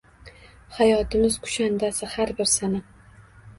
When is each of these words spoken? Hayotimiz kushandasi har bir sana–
Hayotimiz 0.77 1.37
kushandasi 1.45 2.11
har 2.17 2.35
bir 2.43 2.53
sana– 2.57 2.83